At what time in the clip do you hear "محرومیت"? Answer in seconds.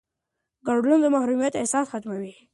1.15-1.53